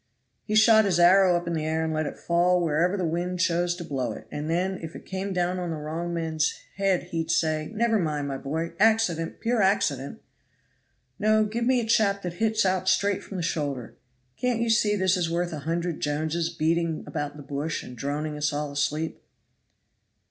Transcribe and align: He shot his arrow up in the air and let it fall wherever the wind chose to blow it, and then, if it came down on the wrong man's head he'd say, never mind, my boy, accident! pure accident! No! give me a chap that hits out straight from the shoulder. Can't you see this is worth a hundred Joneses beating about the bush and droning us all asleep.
He 0.45 0.55
shot 0.55 0.85
his 0.85 0.99
arrow 0.99 1.35
up 1.37 1.45
in 1.45 1.53
the 1.53 1.63
air 1.63 1.83
and 1.83 1.93
let 1.93 2.07
it 2.07 2.17
fall 2.17 2.59
wherever 2.59 2.97
the 2.97 3.05
wind 3.05 3.39
chose 3.39 3.75
to 3.75 3.83
blow 3.83 4.13
it, 4.13 4.25
and 4.31 4.49
then, 4.49 4.79
if 4.81 4.95
it 4.95 5.05
came 5.05 5.31
down 5.31 5.59
on 5.59 5.69
the 5.69 5.75
wrong 5.75 6.11
man's 6.11 6.59
head 6.77 7.03
he'd 7.11 7.29
say, 7.29 7.69
never 7.75 7.99
mind, 7.99 8.27
my 8.27 8.39
boy, 8.39 8.73
accident! 8.79 9.39
pure 9.39 9.61
accident! 9.61 10.19
No! 11.19 11.45
give 11.45 11.65
me 11.65 11.79
a 11.79 11.85
chap 11.85 12.23
that 12.23 12.33
hits 12.41 12.65
out 12.65 12.89
straight 12.89 13.21
from 13.21 13.37
the 13.37 13.43
shoulder. 13.43 13.95
Can't 14.37 14.59
you 14.61 14.71
see 14.71 14.95
this 14.95 15.15
is 15.17 15.29
worth 15.29 15.53
a 15.53 15.59
hundred 15.69 15.99
Joneses 16.01 16.49
beating 16.49 17.03
about 17.05 17.37
the 17.37 17.43
bush 17.43 17.83
and 17.83 17.95
droning 17.95 18.35
us 18.35 18.51
all 18.51 18.71
asleep. 18.71 19.21